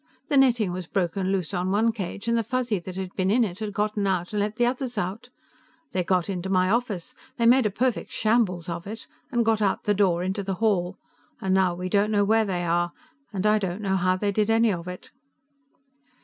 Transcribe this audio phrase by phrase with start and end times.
[0.29, 3.43] The netting was broken loose on one cage and the Fuzzy that had been in
[3.43, 5.29] it had gotten out and let the others out.
[5.91, 9.83] They got into my office they made a perfect shambles of it and got out
[9.83, 10.97] the door into the hall,
[11.39, 12.93] and now we don't know where they are.
[13.31, 15.11] And I don't know how they did any of it."